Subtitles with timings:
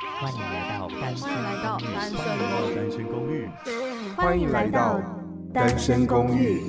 [0.00, 3.50] 欢迎来到单身公寓。
[4.16, 4.98] 欢迎来到
[5.52, 6.62] 单身公寓。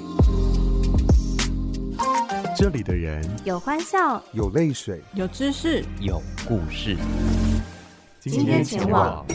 [2.57, 6.97] 这里的人有欢笑，有泪水，有知识，有故事。
[8.19, 9.25] 今天前往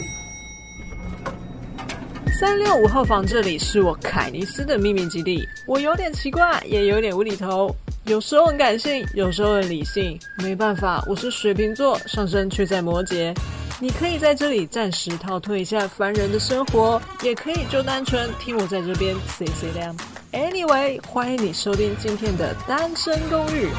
[2.39, 5.43] 三六五号房，这里是我凯尼斯的秘密基地。
[5.67, 7.75] 我有点奇怪，也有点无厘头，
[8.05, 10.19] 有时候很感性，有时候很理性。
[10.37, 13.35] 没办法，我是水瓶座，上升却在摩羯。
[13.79, 19.95] 你可以在这里暂时逃脱一下凡人的生活，也可以就单纯听我在这边 say say 亮。
[20.31, 23.69] Anyway，欢迎你收听今天的单身公寓。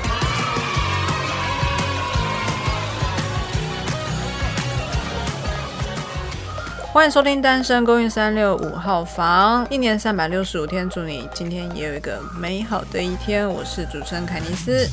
[6.92, 13.48] 欢迎收听单身公寓三六五号房，一年三百六十五天，祝你今天也有一个美好的一天。
[13.48, 14.88] 我是主持人凯尼斯。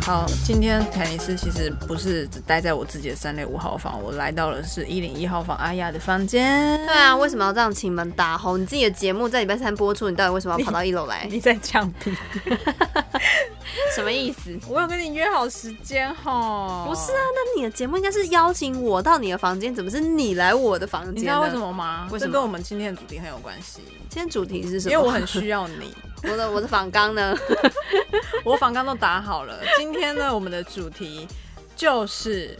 [0.00, 6.76] 好，今天凯尼斯其实不是只待在我自己的三六五号房，我来到了是一零一号房阿雅的房间。
[6.86, 8.56] 对啊，为什么要这样请门打吼？
[8.56, 11.24] 你自己的节目在礼拜三播出，你到底为什么要跑到一楼来？
[11.26, 12.12] 你， 你在呛屁？
[13.94, 14.58] 什么意思？
[14.68, 16.84] 我有跟你约好时间哈。
[16.86, 21.14] 不是啊，那你的节目应该是邀请我到你的房间，怎么是你来我的房间？
[21.14, 22.08] 你知道为什么吗？
[22.10, 22.28] 为什么？
[22.28, 23.80] 这跟我们今天的主题很有关系。
[24.08, 24.92] 今天主题是什么？
[24.92, 25.94] 因为我很需要你。
[26.24, 27.36] 我的我的仿纲呢？
[28.44, 29.58] 我仿纲都打好了。
[29.76, 31.26] 今天呢，我们的主题
[31.74, 32.56] 就是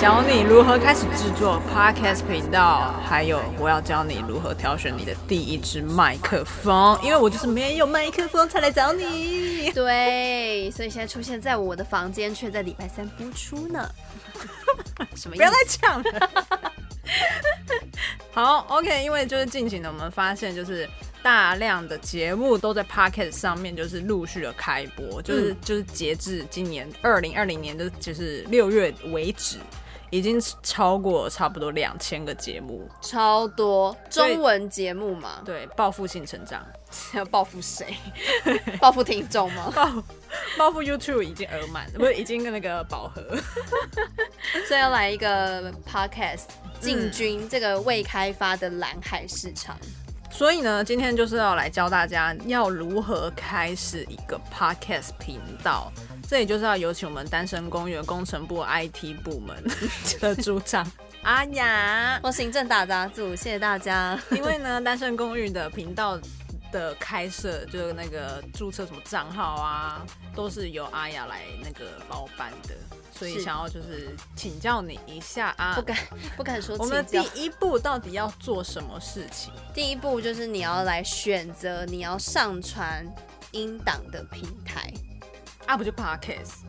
[0.00, 9.70] 教你如何开始制作 Podcast 频道，还有我要教你如何挑选你的第一支麦克风，因为我就是没有麦克风才来找你。
[9.70, 13.88] 对，所以现在出现在我的房间，却在礼拜三播出呢。
[15.14, 15.38] 什么意思？
[15.38, 16.30] 不要再抢了。
[18.34, 20.88] 好，OK，因为就是近期呢，我们发现就是。
[21.24, 29.56] 大量的节目都在 Podcast 上面，就是陆续的开播，就是、嗯、就是截至今年二零二零年的就是六月为止，
[30.10, 35.40] 已经超过差不多两千个节目，超多中文节目嘛？
[35.46, 36.62] 对，报复性成长，
[37.14, 37.96] 要 报复谁？
[38.78, 39.72] 报复听众吗？
[39.74, 40.04] 报
[40.58, 43.22] 报复 YouTube 已经额满，不是已经跟那个饱和，
[44.68, 46.42] 所以要来一个 Podcast
[46.80, 49.74] 进军这个未开发的蓝海市场。
[50.34, 55.92] 所以呢，今天就是要来教大家要如何开始一个 podcast 频道。
[56.28, 59.56] 这里就是要有请我们单身公寓工程部 IT 部门
[60.20, 60.84] 的组长
[61.22, 64.18] 阿雅，我行政打杂组，谢谢大家。
[64.32, 66.18] 因为呢，单身公寓的频道
[66.72, 72.74] 的开设，就是那个注册什么账号啊，都是由阿雅来那个包办的。
[73.16, 75.96] 所以想要就是请教你一下啊，不敢
[76.36, 76.76] 不敢说。
[76.78, 79.52] 我们第一步到底要做什么事情？
[79.72, 83.06] 第一步就是你要来选择你要上传
[83.52, 84.92] 音档的平台，
[85.66, 86.64] 啊不就 Podcast。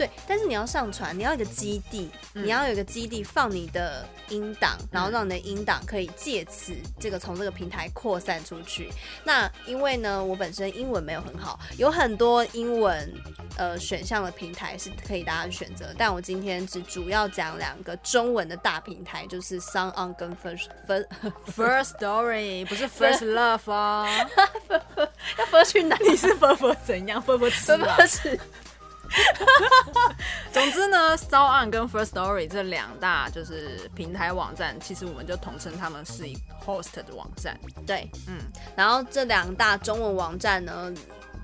[0.00, 8.90] 对，但是你要上传，你要一个基地，嗯、你要有一个基地放你的音档，然后让你的音档可以借此这个从这个平台扩散出去。
[9.24, 13.12] 那因为呢，我本身英文没有很好，有很多英文
[13.58, 21.08] 呃选项的平台是可以大家去选择，但我今天只主要讲两个中文的大平台，就是 SoundOn 跟 First First
[21.54, 24.08] First Story，不是 First Love 啊，
[25.36, 26.16] 要 First 去哪里？
[26.16, 28.38] 是 First 怎样？First
[30.52, 36.36] 总之呢，Star On 跟 First Story 这两大就是平台网站，其实我们就统称他们是一
[36.66, 37.58] host 的网站。
[37.86, 38.38] 对，嗯，
[38.76, 40.92] 然后这两大中文网站呢。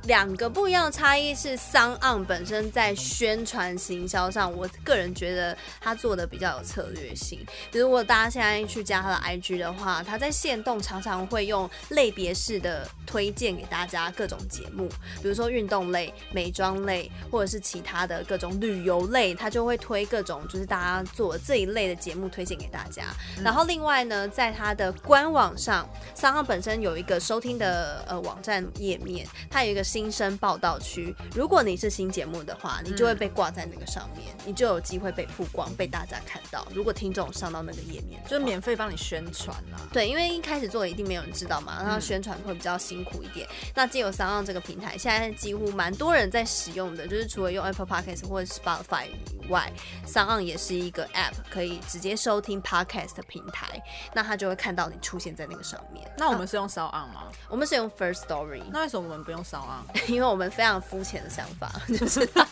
[0.05, 7.45] 两个不一样的差异是 son 本身在宣传行销上，我个人觉得他做的比较有策略性。
[7.73, 14.89] 比如，果大家现在去加他的 IG 的话，他在限动常常会用类别式的推荐给大家各种节目，
[15.21, 23.05] 比如说运动类、美妆类，或者是其他的各种旅游类，他就会推各种就是大家做这一类的节目推荐给大家。
[23.43, 29.86] 然后另外呢，在他的官网上，SoundOn 本身有一个收听的呃网站页面，它有一个。
[29.87, 36.67] 新生报道区，如果你是新节目的话，你就会被挂在那个上面，嗯、你就有机会被曝光，被大家看到。
[36.75, 39.79] 如果听众上到那个页面，就免费帮你宣传啊。
[39.93, 43.47] 对，因为一开始做一定没有人知道嘛，然后宣传会比较辛苦一点。
[43.49, 49.73] 嗯、那既有 SoundOn 这个平台，现在几乎蛮多人在使用的，就是除了用 Apple Podcast 或者 Spotify 以外
[50.05, 53.81] ，SoundOn 也是一个 App，可以直接收听 Podcast 的平台。
[54.13, 56.11] 那他就会看到你出现在那个上面。
[56.19, 57.31] 那我们是用 SoundOn 吗？
[57.49, 58.63] 我们是用 First Story。
[58.73, 59.45] 那为什么我们不用
[60.09, 62.47] 因为我们非常肤浅的想法， 就是 它，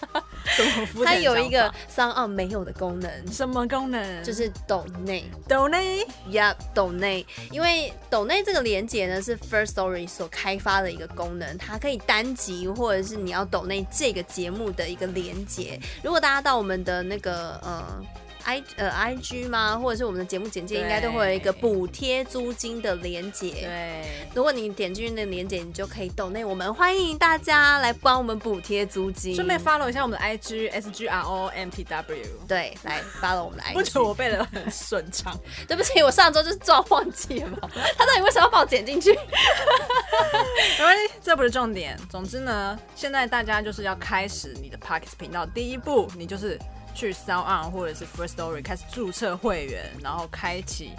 [1.05, 3.11] 它有一个 SoundOn 没有的功能。
[3.32, 4.25] 什么功能？
[4.25, 7.26] 就是抖内，抖内，Yep，抖内。
[7.50, 15.79] 因为抖内这个连接呢，是 First Story 所开发的一个功能，它可以单集或者是你要抖内这个节目的一个连接。
[16.03, 18.03] 如果大家到我们的那个呃。
[18.44, 19.76] I 呃 i g 吗？
[19.79, 23.50] 或者是我们的节目简介应该都会有一个补贴租金的连结。
[23.50, 29.35] 对，如果你点进去那个连结，你就可以抖内我们，欢迎大家来帮我们补贴租金。
[29.35, 32.17] 顺便 follow 一下我们的 i g s g r o m p w。
[32.46, 33.75] 对，来 follow 我们的 i g。
[33.75, 35.37] 不觉得我背的很顺畅？
[35.67, 37.69] 对不起，我上周就是撞忘记了嘛。
[37.97, 39.12] 他到底为什么要把我剪进去？
[40.79, 41.99] 没关系，这不是重点。
[42.11, 46.58] 总之呢，现在大家就是要开始你的 Podcast 频道，第一步你就是
[46.94, 50.93] 去 SoundOn 或者是 First Story 开始注册会员，然后开启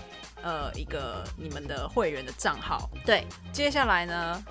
[0.44, 2.89] 呃一个你们的会员的账号。
[3.06, 4.44] 对，接下来呢？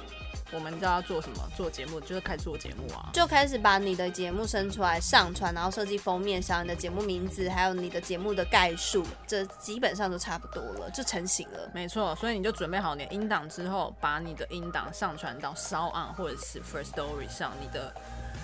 [0.53, 1.39] 我们知道要做什么？
[1.57, 11.69] 做节目就是开始做节目啊，就开始把你的节目生出来上传，然后设计封面，想你的节目名字，还有你的节目的概述，这基本上都差不多了，就成型了。
[11.75, 17.93] 没错，所以你就准备好你的音档之后，把你的音档上传到 SoundOn 或者是 First Story 上，你的。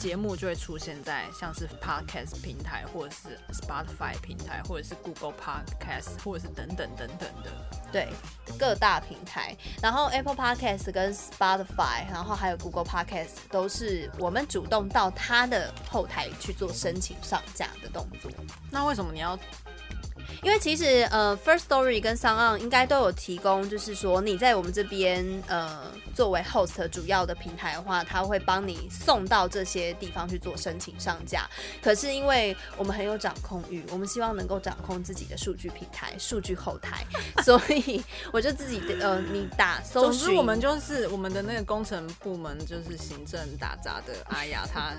[0.00, 7.50] 节目就会出现在像是 Podcast 平台，或者是 Spotify 平台，或者是 Google Podcast，或者是等等等等的，
[7.92, 8.08] 对，
[8.58, 9.54] 各大平台。
[9.82, 18.30] 然后 Apple Podcast 跟 Spotify，然后还有 Google Podcast，都是我们主动到它的后台去做申请上架的动作。
[18.70, 19.38] 那为什么你要？
[20.42, 31.48] 因为其实呃，First Story 跟 SoundOn 应该都有提供，就是说你在我们这边呃作为 host 主要的平台的话，他会帮你送到这些地方去做申请上架。
[31.82, 37.04] 可是因为我们很有掌控欲，我们希望能够掌控自己的数据平台、数据后台，
[37.44, 44.92] 所以我就自己呃，你打搜，总之我们就是我们的那个工程部门就是行政打杂的阿雅，他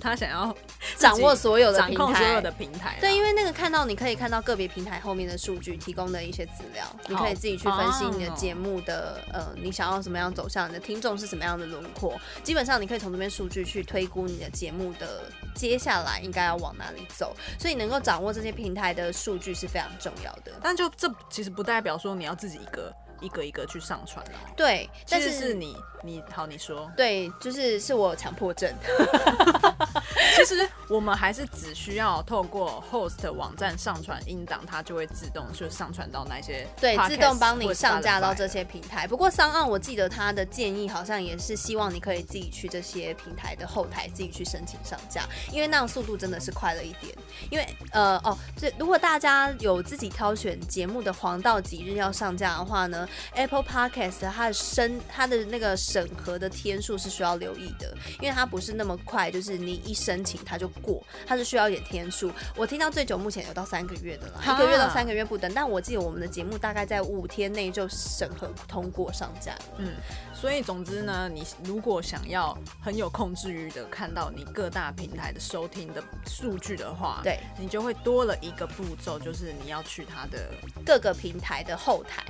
[0.00, 0.54] 他想要
[0.96, 2.98] 掌握所有的掌控所有的平台。
[3.00, 5.00] 对，因为那个看到你可以看到个别平台。
[5.00, 12.20] 后面的数据提供的一些资料，你可以自己去分析你的节目的呃，你想要什么样走向，你的听众是什么样的轮廓。
[12.44, 15.24] 基本上你可以从这边数据去推估你的节目的
[15.54, 20.52] 接下来应该要往哪里走，所以能够掌握这些平台的数据是非常重要的。
[20.62, 24.36] 但就这其实不代表说你要自己一个一个一个去上传哦。
[24.56, 28.70] 对，但是是你你好你说对，就是是我强迫症。
[30.36, 30.59] 其实
[30.90, 39.06] 我们还是只需要透过 host 网站上传音档，它就会自动就上传到那些对，自动帮你上架到这些平台。
[39.06, 47.14] 不过 SoundOn 我记得他的建议好像也是希望你可以自己去这些平台的后台自己去申请上架，因为那样速度真的是快了一点。
[47.50, 62.30] 因为呃哦，这如果大家有自己挑选节目的黄道吉日要上架的话呢，Apple Podcast 它的申它的那个审核的天数是需要留意的，因为它不是那么快，就是你一申请它就过，它是需要一点天数。
[62.56, 65.50] 我听到最久目前有到三个月的啦，一个月到三个月不等。
[65.54, 69.56] 但我记得我们的节目大概在五天内就审核通过上架。
[69.78, 69.94] 嗯，
[70.34, 80.50] 所以总之呢，你如果想要很有控制欲的看到你各大平台的收听的数据的话，对，你就会多了一个步骤，就是你要去它的
[80.84, 82.24] 各个平台的后台。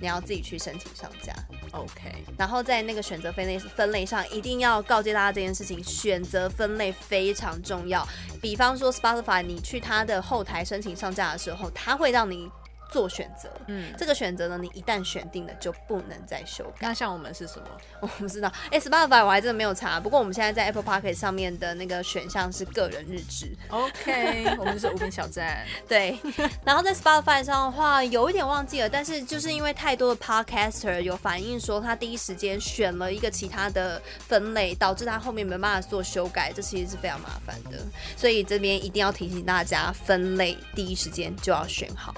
[0.00, 1.32] 你要自己去申请上架
[1.72, 2.24] ，OK。
[2.38, 8.06] 然后在那个选择分类分类上，一定要告诫大家这件事情，选择分类非常重要。
[8.40, 12.50] 比方说 Spotify，你去它的后台申请上架的时候，它会让你。
[12.90, 16.88] 做选择，嗯，这个选择呢，你一旦选定了就不能再修改。
[16.88, 17.68] 那像我们是什么？
[18.00, 18.52] 我不知道。
[18.70, 20.00] 哎、欸、，Spotify 我还真的没有查。
[20.00, 23.56] 不过我们现在在 Apple p o c k e t 上面的那个选项是个人日志。
[23.68, 25.64] OK， 我们就是无名小站。
[25.88, 26.18] 对。
[26.64, 37.78] 然后在 Spotify 上的话，有一点忘记了，但是就是因为太多的 Podcaster 有反映说，他第一时间选了一个其他的分类，导致他后面没办法做修改，这其实是非常麻烦的。
[38.16, 42.14] 所以这边一定要提醒大家，分类第一时间就要选好。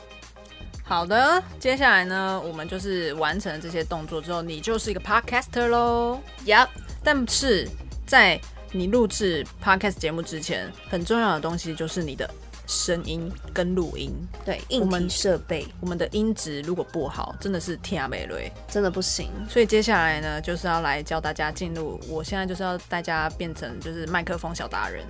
[0.85, 6.21] 好的，接下来呢，我们就是完成了这些动作之后，你就是一个 podcaster 喽。
[6.45, 6.69] Yep，
[7.03, 7.67] 但是
[8.07, 8.39] 在
[8.73, 12.29] 你录制 podcast 节目之前，很重要的东西就是你的
[12.67, 14.13] 声音跟录音。
[14.45, 19.31] 对，硬体设备，我们的音质如果不好，真的是天啊美雷，真的不行。
[19.49, 25.05] 所以接下来呢，就是要来教大家进入，我现在就是要大家变成就是麦克风小达人。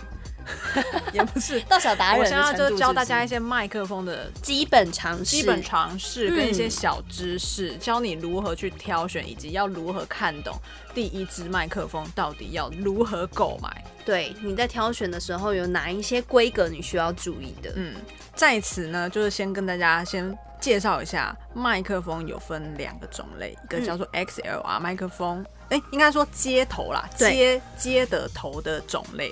[1.13, 10.57] 也不是 到小达人，我现在就教大家一些麦克风的基本常识、基本常识跟一些小知识，教你如何去挑选，以及要如何看懂
[10.95, 13.85] 第一支麦克风到底要如何购买。
[14.05, 17.73] 对，你在挑选的时候有哪一些规格你需要注意的？
[17.77, 17.95] 嗯，
[18.35, 29.31] 在此呢，就是先跟大家先介绍一下麦克风有分两个种类，一个叫做 XLR 麦克风，哎、欸，应该说接头啦，接接的头的种类。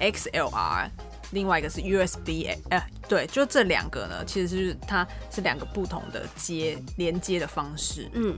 [0.00, 0.90] XLR，
[1.32, 8.08] 另外一个是 USB，哎、呃，对，就这两个呢，其实是它是两个不同的接连接的方式。
[8.14, 8.36] 嗯，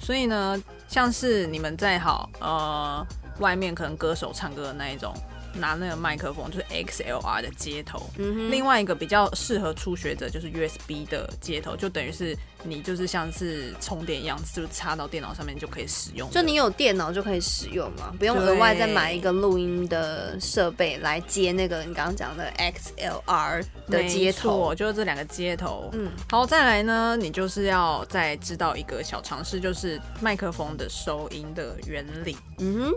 [0.00, 3.06] 所以呢，像是你们在好呃
[3.38, 5.14] 外面可能歌手唱歌的那一种
[5.60, 8.08] 拿那个麦克风，就是 XLR 的接头。
[8.18, 16.30] 嗯哼，另外一个比较适合初学者就是 USB 的接头，就等于是你就是像是充电一样，就插到电脑上面就可以使用。
[16.30, 24.74] 就你有电脑就可以使用嘛，不用额外再买一个录音的设备来接那个你刚刚讲的 XLR 的接头。
[24.74, 25.90] 就是这两个接头。
[25.92, 32.36] 嗯，好，再来呢，你就是要再知道一个小常识，就是麦克风的收音的原理。
[32.58, 32.94] 嗯哼。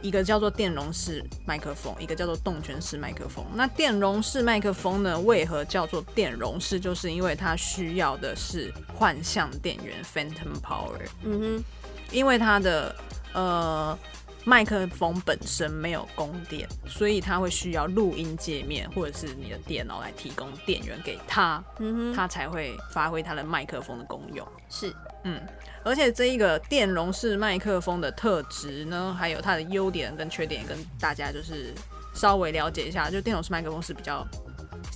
[0.00, 3.44] 一个叫做电容式麦克风，一个叫做动圈式麦克风。
[3.54, 5.18] 那电容式麦克风呢？
[5.20, 6.78] 为何叫做电容式？
[6.78, 11.00] 就是因为它需要的是幻象电源 （phantom power）。
[11.24, 11.64] 嗯哼，
[12.12, 12.94] 因为它的
[13.32, 13.98] 呃
[14.48, 24.48] 麦克风本身没有供电，所以它会需要录音界面或者是你的电脑来提供电源给它，嗯哼，它才会发挥它的麦克风的功用。
[24.70, 24.90] 是，
[25.24, 25.38] 嗯。
[25.84, 31.74] 而且这一个电容式麦克风的特质呢，还有它的优点跟缺点，跟大家就是
[32.14, 33.10] 稍微了解一下。
[33.10, 34.26] 就电容式麦克风是比较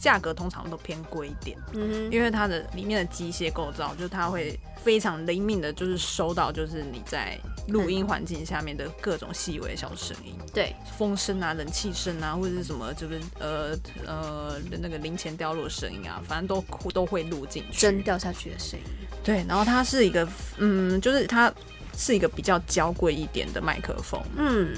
[0.01, 7.39] 价格通常都偏贵一点，嗯哼，因为它的里面的机械构造，就是它会非常灵敏的，就是收到就是你在
[7.69, 13.77] 录音环境下面的各种细微小声音，对，风声啊、冷气声啊，或者是什么，就是呃
[14.07, 18.85] 呃那个零钱掉落的声音啊，反正都都会录进去，针掉下去的声音。
[19.23, 20.29] 对，然后它是一个，
[20.59, 21.53] 嗯，就是它
[21.97, 24.75] 是一个比较娇贵一点的麦克风，嗯，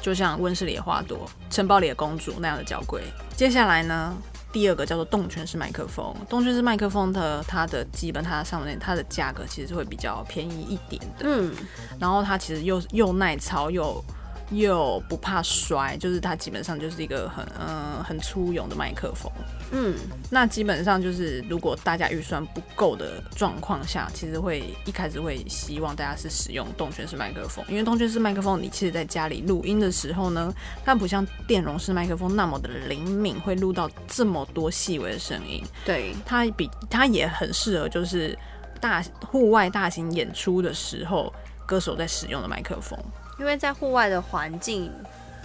[0.00, 3.02] 就像温室里的花朵、城堡里的公主那样的娇贵。
[3.36, 4.16] 接下来呢，
[4.54, 11.52] 第二个叫做动圈式麦克风，动圈式麦克风的它的基本它上面它的价格其实是会比较便宜一点的，嗯，
[11.98, 14.02] 然后它其实又又耐操又。
[14.50, 19.32] 又不怕摔，就是它基本上就是一个很嗯、呃、很粗勇的麦克风。
[19.76, 19.92] 嗯，
[20.30, 30.54] 那基本上就是如果大家预算不够的状况下，其实会一开始会希望大家是使用动圈式麦克风，因为动圈式麦克风你其实在家里录音的时候呢，
[30.84, 35.60] 它不像电容式麦克风那么的灵敏，会录到这么多细微的声音。
[35.84, 38.38] 对，它比它也很适合就是
[38.80, 41.32] 大户外大型演出的时候，
[41.66, 42.96] 歌手在使用的麦克风。
[43.40, 44.88] 因为在户外的环境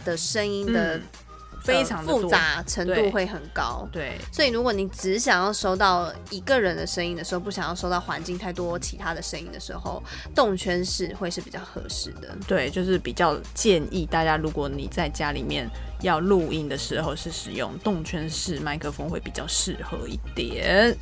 [0.05, 1.01] 的声音的、嗯、
[1.63, 10.01] 非常的复杂程度会很高，对，所以如果你只想要收到一个人的声音的时候，不想要收到环境太多其他的声音的时候，
[10.33, 12.35] 动圈式会是比较合适的。
[12.47, 15.69] 对，就是比较建议大家，如果你在家里面
[16.01, 20.95] 要录音的时候，是使用动圈式麦克风会比较适合一点。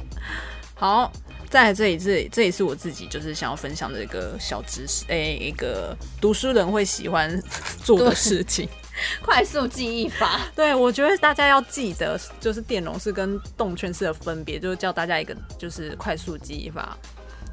[0.76, 1.12] 好。
[1.50, 7.42] 在这里，这里这也是我自己就是想要分享的一个小知识，诶、欸，一个读书人会喜欢
[7.86, 8.68] 做的事情，
[9.22, 10.40] 快速记忆法。
[10.56, 16.98] 对，我觉得大家要记得，就是电容式跟动圈式的分别，就是教大家一个就是快速记忆法，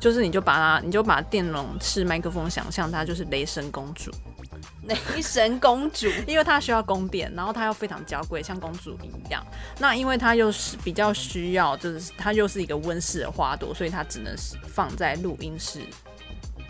[0.00, 4.10] 就是你就把它，你就把电容式麦克风想象它就是雷神公主。
[4.86, 9.44] 雷神公主， 因为它需要供电，然后它又非常娇贵，像公主一样。
[9.78, 14.34] 那因为它又是比较需要，就是它又是一个温室的花朵，所以它只能
[14.68, 15.80] 放在录音室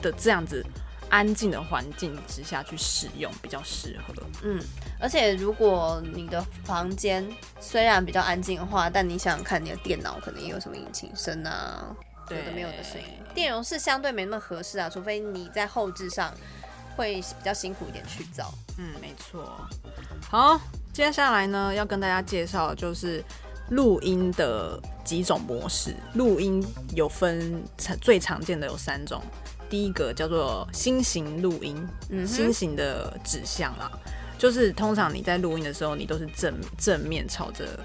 [0.00, 0.64] 的这样子
[1.14, 4.14] 安静的环境之下去使用，比较适合。
[4.42, 4.60] 嗯，
[5.00, 7.24] 而且如果你的房间
[7.60, 11.94] 虽然比较安静的话，但你想想看，你的电脑可能也有什么引擎声啊，
[12.30, 13.06] 有的没有的声音。
[13.32, 16.34] 电容是相对没那么合适啊，除非你在后置上。
[16.96, 19.60] 会比较辛苦一点去找，嗯，没错。
[20.30, 20.60] 好，
[20.92, 23.20] 接下来呢，要跟大家介绍的就是
[23.70, 25.92] 录音的几种模式。
[26.12, 27.64] 录音有分
[28.00, 29.20] 最常见的有三种，
[29.68, 33.90] 第一个叫做新型录音，嗯，心形的指向啦，
[34.38, 37.78] 就是通常你在录音的时候，你都是正正面朝着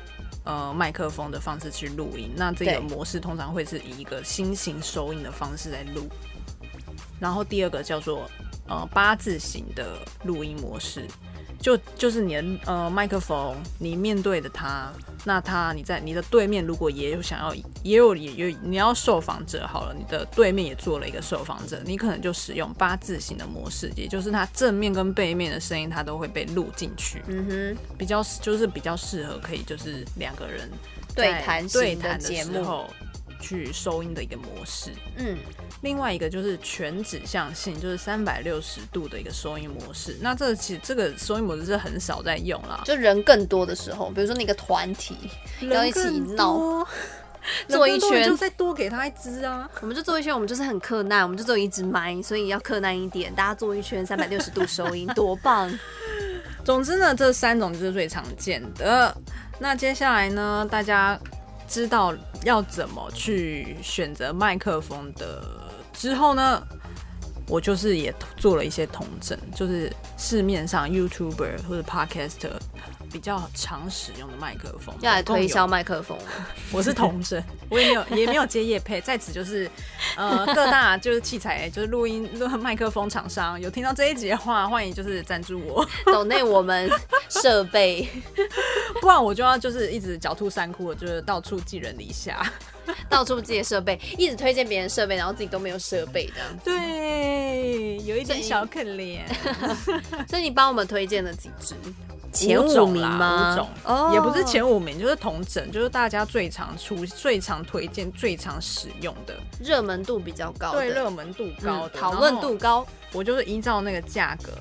[0.43, 2.31] 呃麦克风的方式去录音。
[2.35, 6.07] 那这个模式通常会是以一个新型收音的方式来录。
[7.19, 8.29] 然后第二个叫做。
[8.71, 11.07] 呃，八字形的录音模式，
[11.69, 14.91] 就就是你的呃麦克风，你面对的他，
[15.23, 27.21] 那他你在你的对面，如果也有想要，也有也有你要受访者好了，你的对面也做了一个受访者，你可能就使用八字形的模式，也就是它正面跟背面的声音，它都会被录进去。
[27.27, 30.67] 嗯哼，比较就是比较适合可以就是两个人
[31.13, 32.87] 对谈对谈的时候。
[33.39, 35.37] 去收音的一个模式，嗯，
[35.81, 40.17] 另外一个就是全指向性，就是三百六十度的一个收音模式。
[40.21, 45.15] 那这个其实这个收音模式是很少在用啦，就人更多的时候，比如说那个团体
[45.61, 46.01] 要一起
[46.35, 46.85] 闹，
[47.67, 55.71] 做 一圈就再多给他一支啊，我们就做一圈，我们就是很克难，我们就只有一支麦，所以要克难一点，大家做一圈三百六十度收音， 多棒！
[56.65, 59.15] 总之呢，这三种就是最常见的。
[59.59, 61.17] 那接下来呢，大家。
[61.69, 65.41] 知道要怎么去选择麦克风的
[65.93, 66.61] 之后呢，
[67.47, 72.53] 我就是也做了一些同整，就是市面上 YouTuber 或者 Podcaster
[73.11, 76.17] 比较常使用的麦克风，要来推销麦克风。
[76.71, 79.69] 我是童真，我也没有 也没有接业配，在此就是
[80.15, 86.89] 呃各大就是器材就是录音录麦克风厂商有听到这一集的话，欢迎就是赞助我， 抖内我们
[87.29, 88.07] 设备，
[89.01, 92.51] 不然我就要就是一直狡兔三窟，就是到处寄人篱下。
[93.07, 96.65] 到处借设备，一直推荐别人设备，然后自己都没有设备这样子。
[96.65, 99.19] 对，有一点小可怜。
[100.27, 101.75] 所以你帮我们推荐了几支？
[102.39, 103.53] 前五名吗？
[103.53, 110.79] 五种，哦，也不是前五名，就是同整，就是大家最常出、最常推荐、最常使用的，热门度比较高的。
[110.79, 112.85] 对，热门度高的，讨论度高。
[113.11, 114.51] 我就是依照那个价格，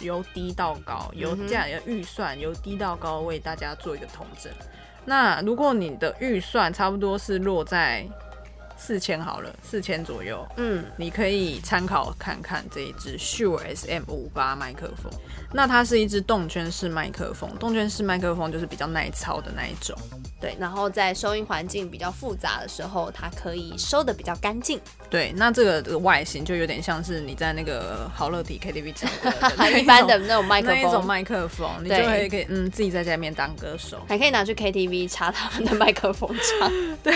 [0.00, 4.50] 由低到高，由价由预算由低到高，为大家做一个统整。
[5.04, 8.06] 那如果你的预算差不多是落在
[8.82, 15.12] 四千好了，四千左右，嗯，你可以参考看看这一支 Shure SM 五八麦克风。
[15.52, 19.94] 那它是一支动圈式麦克风，动圈式麦克风就是比较耐操的那一种。
[20.40, 24.80] 对，然后在收音环境比较复杂的时候，它可以收的比较干净。
[25.10, 36.72] 对，那这个的外形就有点像是你在那个好乐迪 KTV 唱歌的 一般的那种麦克风，那一种麦克风，你就可以可以嗯自己在家里面当歌手，还可以拿去 KTV 插他们的麦克风唱。
[37.02, 37.14] 对。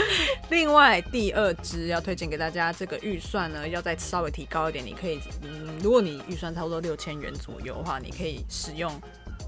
[0.50, 8.92] 另外第二支要推荐给大家，这个预算呢要再稍微提高一点，你可以嗯，如果你预算差不多六千元左右的话，你可以使用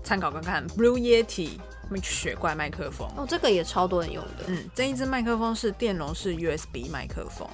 [0.02, 1.50] 参考看看 Blue Yeti。
[2.02, 4.44] 雪怪麦克风哦，这个也超多人用的。
[4.48, 7.48] 嗯，这一支麦克风是电容式 USB 麦克风。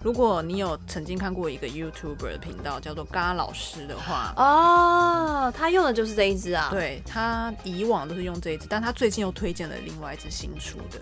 [0.00, 6.68] 如果你有曾经看过一个 YouTuber 的频道叫做嘎老师的话，哦，他用的就是这一支啊。
[6.70, 11.00] 对，他以往都是用这一支，但他最近又推荐了另外一支新出的，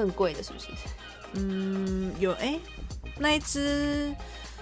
[0.00, 0.66] 更贵的，是不是？
[1.34, 2.60] 嗯，有哎、欸，
[3.18, 4.14] 那一只。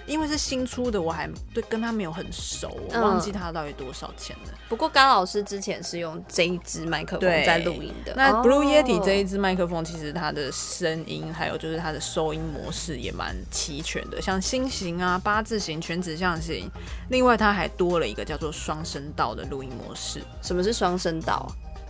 [0.07, 4.53] 因为是新出的，我还对跟他没有很熟，我忘记他到底多少钱了。
[4.53, 8.15] 嗯、不过甘老师之前是用这一支麦克风在录音的。
[8.17, 16.71] 那 Blue Yeti 这一支麦克风，其实它的声音还有就是它的收音模式也蛮齐全的，像心形啊、八字形、全指向型。
[17.11, 20.23] 另外，它还多了一个叫做双声道的录音模式。
[20.41, 21.47] 什么是双声道？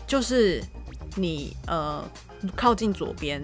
[0.08, 0.60] 就是
[1.16, 2.04] 你呃
[2.56, 3.42] 靠近左边。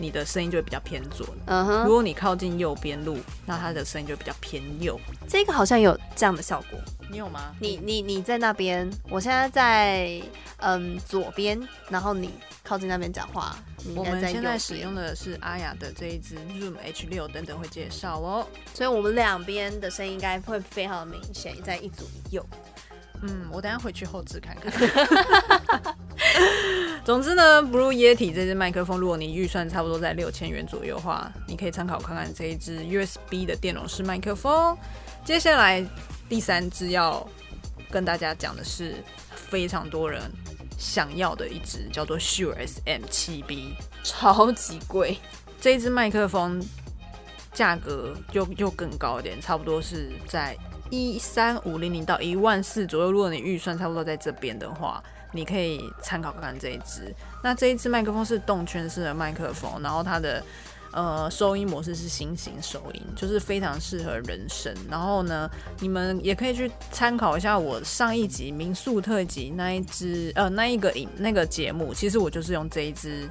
[0.00, 1.26] 你的声音就会比较偏左。
[1.46, 4.96] 嗯哼，如果你靠近右边录，那它的声音就会比较偏右。
[5.26, 6.78] 这个好像有这样的效果，
[7.10, 7.52] 你有吗？
[7.58, 10.22] 你你你在那边，我现在在
[10.58, 12.30] 嗯左边，然后你
[12.62, 13.56] 靠近那边讲话。
[13.96, 18.46] 我们现在使用的是阿雅的这一支 Zoom H 六等等会介绍哦。
[18.72, 22.46] 所以我们两边的声音应该会非常的明显，在一左一右。
[23.22, 25.96] 嗯，我等下回去后置看看。
[27.08, 34.76] 总之呢，Blue Yeti 这支麦克风，如果你预算差不多在六千元左右的话，你可以参考看看这一支 USB 的电容式麦克风。
[35.24, 35.82] 接下来
[36.28, 37.26] 第三支要
[37.90, 38.96] 跟大家讲的是
[39.34, 40.20] 非常多人
[40.78, 43.70] 想要的一支，叫做 Shure SM7B，
[44.04, 45.16] 超级贵。
[45.58, 46.62] 这一支麦克风
[47.54, 50.54] 价格又又更高一点，差不多是在
[50.90, 53.10] 一三五零零到一万四左右。
[53.10, 57.14] 如果你预算差不多在这边的话，你可以参考看看这一支。
[57.42, 60.42] 那这一支麦克风是动圈式的麦克风，然后它的
[60.92, 64.74] 呃收音模式是新型收音，就是非常适合人声。
[64.90, 73.28] 然后呢，你们也可以去参考一下我上一集民宿特辑那一支呃那一个影那个节目，其实我就是用这一支。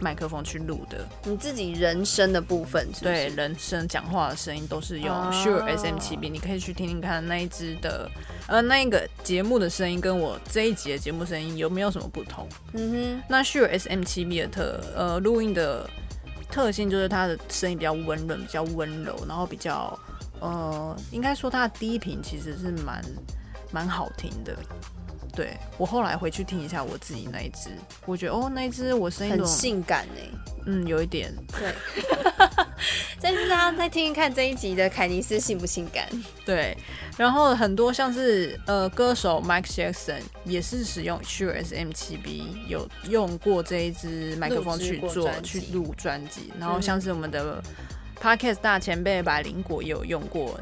[0.00, 3.04] 麦克风去录的，你自己人声的部分是是？
[3.04, 8.10] 对，人声讲话的声音都是用 Shure SM7B，你可以去听听看那一支的，
[8.46, 12.48] 呃，那一个节目的声音跟我这一集的节目声音有没有什么不同？
[12.72, 15.88] 嗯哼，那 Shure SM7B 的特呃录音的
[16.50, 19.98] 特性就是它的声音比较温润，比较温柔，然后比较
[20.40, 23.04] 呃，应该说它的低频其实是蛮
[23.70, 24.56] 蛮好听的。
[25.40, 27.70] 对，我后来回去听一下我自己那一支，
[28.04, 30.28] 我觉得哦，那一支我声音很性感哎，
[30.66, 31.34] 嗯，有一点。
[31.58, 31.72] 对，
[33.22, 36.06] 但是大家再听一看这一集的凯尼斯性不性感？
[36.44, 36.76] 对，
[37.16, 47.62] 然后很多像是呃歌手 Mike Jackson 也是使用 Shure SM7B，有用过这一支麦克风去做去录专辑，然后像是我们的
[48.20, 50.60] Podcast 大前辈百灵果也有用过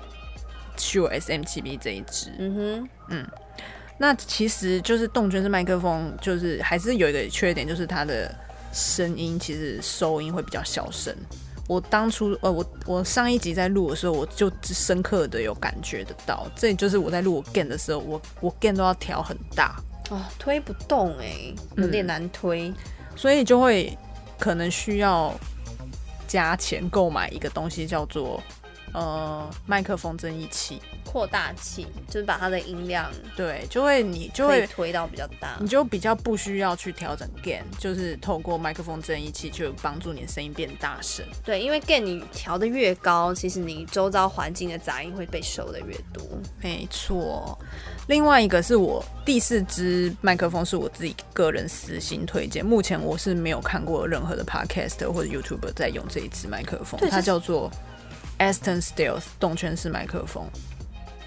[0.76, 2.30] Shure SM7B 这一支。
[2.38, 3.26] 嗯哼，嗯。
[3.98, 8.32] 那其实就是动圈式麦克风，就是还是有一个缺点，就是它的
[8.72, 11.14] 声音其实收音会比较小声。
[11.66, 19.76] 我当初呃，我我上一集在录的时候，我就深刻的有感觉得到，这就是我在录我 gain 的时候，我我 gain 都要调很大
[20.08, 22.74] 哦，推不动哎、欸，有点难推，嗯，
[23.14, 23.98] 所以就会
[24.38, 25.34] 可能需要
[26.26, 28.42] 加钱购买一个东西，叫做
[28.92, 30.80] 呃麦克风增益器。
[31.10, 41.24] 扩大器就是把它的音量对，就会你就会推到比较大，你就比较不需要去调整 gain，就是透过麦克风增益器就帮助你的声音变大声。
[41.42, 46.22] 对，因为 gain 你调的越高，其实你周遭环境的杂音会被收的越多。
[46.60, 47.58] 没错，
[48.08, 57.70] 另外一个是我第四支麦克风是我自己个人私心推荐，目前我是没有看过任何的 podcast 或者 YouTuber 在用这一支麦克风，它叫做
[58.38, 60.46] Aston Stealth 动圈式麦克风。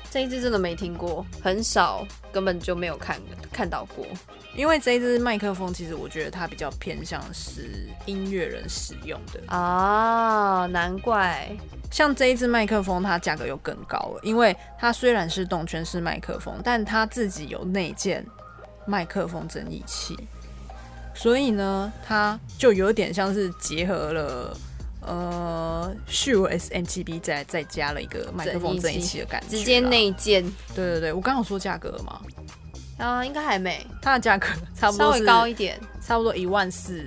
[0.09, 3.17] 这一支真的没听过，很少，根本就没有看
[3.51, 4.05] 看到过。
[4.53, 11.49] 因为这一支麦克风，其实我觉得它比较偏向是音乐人使用的啊，难怪。
[11.89, 18.25] 像这一支麦克风，它价格又更高了，因为它虽然是动圈式麦克风，但它自己有内建
[18.85, 20.17] 麦克风增益器，
[21.13, 24.57] 所以呢，它就有点像是结合了。
[25.01, 30.43] 呃，Shure SM7B 再再加了一个麦克风增益器的感觉，直接内建。
[30.75, 32.21] 对对对，我刚刚有说价格了吗？
[32.97, 33.85] 啊，应该还没。
[34.01, 37.03] 它的价格差不多稍微高一点，差不多一万四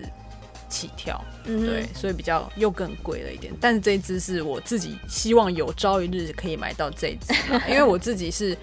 [0.68, 1.24] 起跳。
[1.44, 3.52] 嗯，对，所以比较又更贵了一点。
[3.60, 7.32] 但是这一支是我自己希望有朝一日可以买到这一支，
[7.70, 8.56] 因为我自己是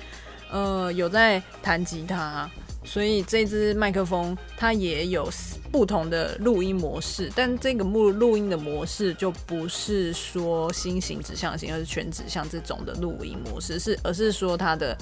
[0.51, 2.49] 呃有在弹吉他。
[2.83, 5.29] 所以这支麦克风它也有
[5.71, 14.97] 不同的录音模式，但这个录录音的模式就不是说心形指向型，而是全指向这种的录音模式，是而是说它的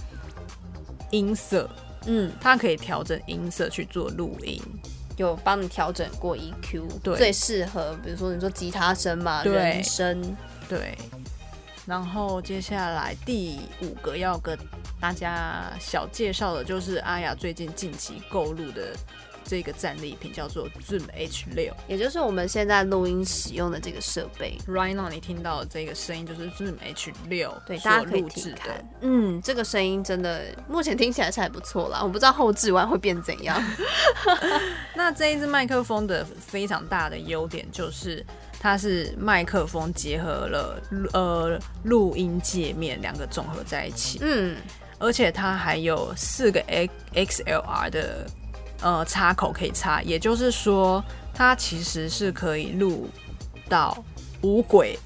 [1.11, 1.69] 音色，
[2.05, 4.61] 嗯，它可以调整音色去做录音，
[5.17, 9.53] 有帮你调整过 EQ，对，最适合，比如说你说吉他声嘛，对。
[9.53, 10.37] 人声，
[10.67, 10.97] 对。
[11.89, 14.55] 然后接下来第五个要跟
[15.01, 18.95] 大家小介绍的，就是阿雅最近近期购入的
[19.43, 24.55] 这个战利品，叫做 Zoom H6，也就是我们现在录音使用的这个设备。
[24.67, 27.13] Right now 你听到的这个声音就是 Zoom H6，
[27.65, 28.87] 对，大家可以听看。
[29.01, 33.59] 嗯，这个声音真的目前听起来是还不错啦，我不知道后置完会变怎样。
[34.93, 38.23] 那这一支麦克风的非常大的优点就是。
[38.59, 40.81] 它是麦克风结合了
[41.13, 44.57] 呃录音界面两个综合在一起，嗯，
[44.99, 46.61] 而且它还有四个
[47.13, 48.27] XLR 的
[48.81, 51.01] 呃插口可以插，也就是说
[51.33, 53.09] 它其实是可以录
[53.69, 53.97] 到
[54.41, 54.99] 五轨。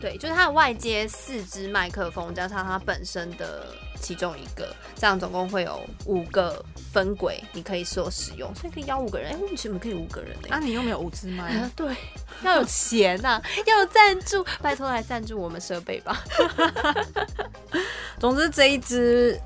[0.00, 3.66] 对，就是它的外接四支麦克风，加上它本身的
[4.00, 9.32] 其中一个，这样总共会有五个分轨，你可以说使用，所以可以邀五个人。
[9.32, 10.48] 哎，为什么可以五个人呢？
[10.50, 11.54] 啊，你又没有五支麦？
[11.54, 11.94] 啊，对，
[12.42, 16.24] 要有钱呐、啊，要有赞助，拜托来赞助我们设备吧。
[18.18, 19.40] 总之这一支。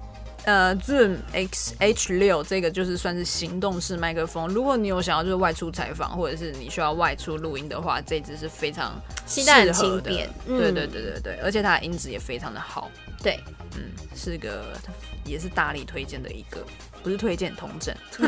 [0.44, 4.48] 呃，Zoom X H 六这个就是算是行动式麦克风。
[4.48, 9.40] 如果你有想要就是外出采访，或者是你需要外出录音的话，这支是非常适
[9.72, 10.10] 合的。
[10.48, 12.90] 嗯、对对对对对，而且它的音质也非常的好。
[13.22, 13.38] 对，
[13.76, 14.78] 嗯，是个
[15.24, 16.64] 也是大力推荐的一个，
[17.02, 17.94] 不是推荐同整。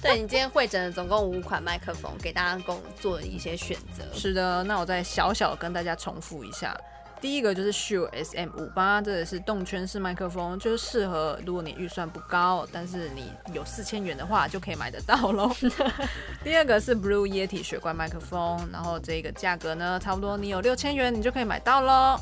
[0.00, 4.04] 对，你今天会诊的总共五款麦克风，给大家共做一些选择。
[4.14, 6.76] 是的，那我再小小跟大家重复一下。
[7.20, 15.50] 第一个就是 Shure SM 五八，这个是动圈式麦克风，就是适合如果你预算不高，但是你有四千元的话就可以买得到喽。
[16.44, 22.20] 第二个是 Blue Yeti 雪怪麦克风，然后这个价格呢，差不多你有六千元你就可以买到喽。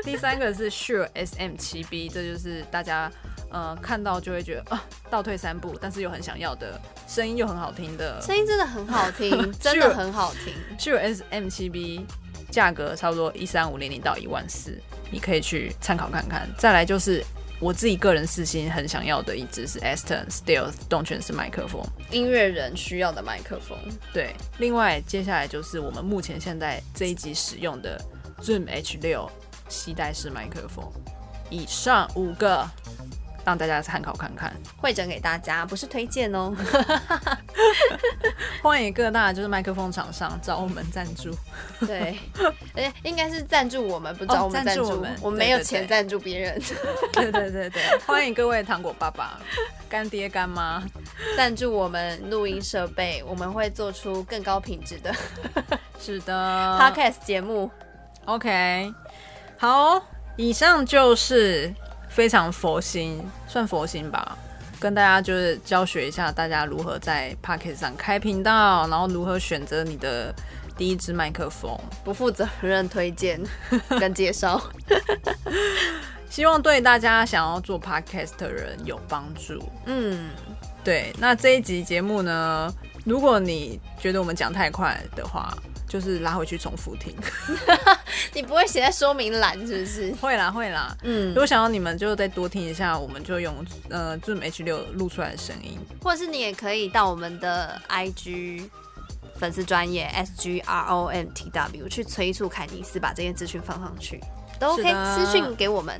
[0.04, 3.10] 第三个是 Shure SM 七 B，这就是大家
[3.50, 10.54] 呃看到就会觉得啊倒退三步，但是又很想要的声音又很好听的，声音真的很好听， 真的很好听。
[10.78, 12.06] Shure SM 七 B。
[12.50, 14.74] 价格差不多一三五零零到一万四，
[15.10, 16.48] 你可以去参考看看。
[16.56, 17.22] 再来就是
[17.60, 23.76] 我自己个人私心很想要的一支是 Aston Stealth 动圈式麦克风，音乐人需要的麦克风。
[24.14, 28.00] 对，另外接下来就是我们目前现在这一集使用的
[28.40, 29.28] Zoom H6
[29.68, 30.84] 携带式麦克风。
[31.50, 32.68] 以上五个。
[33.44, 36.54] 让大家参考看看，汇整给大家，不是推荐哦。
[38.62, 41.34] 欢迎各大就是麦克风厂商找我们赞助。
[41.86, 42.18] 对，
[42.76, 45.16] 哎，应该是赞助我们，不找我们赞助我们。
[45.22, 46.60] 我们没有钱赞助别人。
[47.14, 49.40] 对对对对，欢迎各位糖果爸爸、
[49.88, 50.82] 干爹干妈
[51.34, 55.10] 赞助我们录音设备，我们会做出更高品质的。
[55.98, 57.70] 是的，Podcast 节目。
[58.26, 58.92] OK，
[59.58, 60.02] 好，
[60.36, 61.74] 以上就是。
[62.10, 64.36] 非常佛心，算佛心吧，
[64.80, 70.34] 跟大家就是教学一下，大家如何在 Podcast 上开频道，然后如何选择你的
[70.76, 73.38] 第一支麦克风，不负责任推荐
[74.00, 74.60] 跟介绍，
[76.28, 79.62] 希望对大家想要做 Podcast 的人有帮助。
[79.84, 80.30] 嗯，
[80.82, 85.54] 对，那这一集节目呢，如果你觉得我们讲太快的话，
[85.86, 87.14] 就是拉回去重复听。
[88.38, 90.12] 你不会写在说明栏是不是？
[90.20, 93.52] 会啦会啦，嗯，如果想要你们就再多听一下，我们就用
[93.90, 98.68] 呃 Zoom H 六录出来的声音，或者是你也可以到我们的 IG
[99.40, 104.20] 粉丝专业 S G R O M T W 去催促凯尼斯把这些资讯放上去，
[104.60, 104.84] 都 OK，
[105.16, 105.98] 私讯给我们。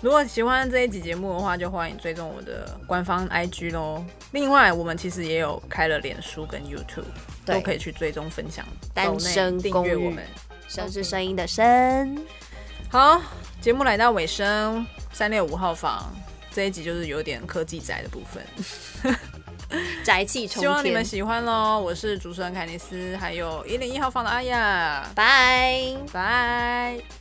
[0.00, 4.04] 如果喜欢这一集节目的话，就欢迎追踪我的官方 IG 喽。
[4.32, 7.04] 另外，我们其实也有开了脸书跟 YouTube，
[7.46, 8.66] 都可以去追踪分享。
[8.92, 10.24] 单身公寓，我们
[10.70, 12.24] 声是声音的声。
[12.88, 13.20] 好，
[13.60, 16.08] 节目来到尾声，三六五号房
[16.52, 19.16] 这一集就是有点科技宅的部分，
[20.04, 20.62] 宅气冲天。
[20.62, 21.80] 希望你们喜欢喽！
[21.80, 27.19] 我是主持人凯尼斯，还有一零一号房的阿雅，拜拜。